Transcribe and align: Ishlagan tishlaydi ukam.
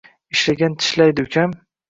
Ishlagan 0.35 0.79
tishlaydi 0.79 1.27
ukam. 1.29 1.57